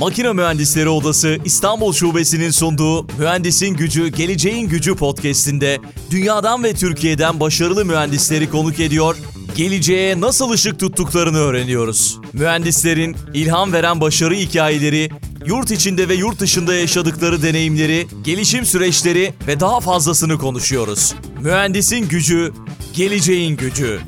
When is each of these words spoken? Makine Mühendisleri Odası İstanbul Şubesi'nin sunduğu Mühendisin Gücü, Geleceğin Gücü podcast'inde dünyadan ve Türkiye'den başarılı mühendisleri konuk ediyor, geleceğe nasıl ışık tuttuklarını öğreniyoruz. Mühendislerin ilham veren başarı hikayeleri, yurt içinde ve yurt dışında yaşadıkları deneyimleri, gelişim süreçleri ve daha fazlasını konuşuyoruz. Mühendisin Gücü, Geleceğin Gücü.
Makine 0.00 0.32
Mühendisleri 0.32 0.88
Odası 0.88 1.38
İstanbul 1.44 1.92
Şubesi'nin 1.92 2.50
sunduğu 2.50 3.06
Mühendisin 3.18 3.74
Gücü, 3.74 4.08
Geleceğin 4.08 4.68
Gücü 4.68 4.94
podcast'inde 4.94 5.78
dünyadan 6.10 6.64
ve 6.64 6.74
Türkiye'den 6.74 7.40
başarılı 7.40 7.84
mühendisleri 7.84 8.50
konuk 8.50 8.80
ediyor, 8.80 9.16
geleceğe 9.56 10.20
nasıl 10.20 10.50
ışık 10.50 10.80
tuttuklarını 10.80 11.38
öğreniyoruz. 11.38 12.18
Mühendislerin 12.32 13.16
ilham 13.34 13.72
veren 13.72 14.00
başarı 14.00 14.34
hikayeleri, 14.34 15.10
yurt 15.46 15.70
içinde 15.70 16.08
ve 16.08 16.14
yurt 16.14 16.40
dışında 16.40 16.74
yaşadıkları 16.74 17.42
deneyimleri, 17.42 18.06
gelişim 18.24 18.66
süreçleri 18.66 19.34
ve 19.46 19.60
daha 19.60 19.80
fazlasını 19.80 20.38
konuşuyoruz. 20.38 21.14
Mühendisin 21.40 22.08
Gücü, 22.08 22.52
Geleceğin 22.94 23.56
Gücü. 23.56 24.00